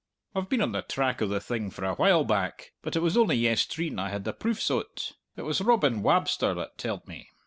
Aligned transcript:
"I've 0.33 0.49
been 0.49 0.63
on 0.63 0.71
the 0.71 0.81
track 0.81 1.21
o' 1.21 1.27
the 1.27 1.39
thing 1.39 1.69
for 1.69 1.85
a 1.85 1.93
while 1.93 2.23
back, 2.23 2.71
but 2.81 2.95
it 2.95 3.01
was 3.01 3.15
only 3.15 3.37
yestreen 3.37 3.99
I 3.99 4.09
had 4.09 4.23
the 4.23 4.33
proofs 4.33 4.71
o't. 4.71 5.11
It 5.37 5.43
was 5.43 5.61
Robin 5.61 6.01
Wabster 6.01 6.55
that 6.55 6.79
telled 6.79 7.07
me. 7.07 7.29